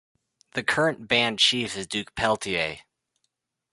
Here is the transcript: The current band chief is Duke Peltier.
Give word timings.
The 0.55 0.63
current 0.63 1.07
band 1.07 1.37
chief 1.37 1.77
is 1.77 1.85
Duke 1.85 2.15
Peltier. 2.15 2.79